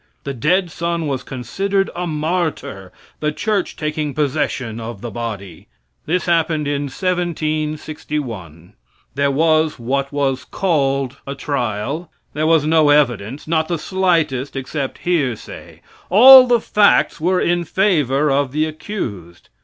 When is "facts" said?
16.59-17.21